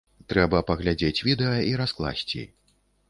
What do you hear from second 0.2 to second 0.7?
Трэба